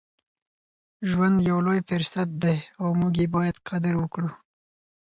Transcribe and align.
ژوند 1.09 1.35
یو 1.49 1.57
لوی 1.65 1.79
فرصت 1.89 2.29
دی 2.43 2.57
او 2.81 2.87
موږ 2.99 3.13
یې 3.21 3.27
باید 3.35 3.63
قدر 3.69 3.93
وکړو. 3.97 4.29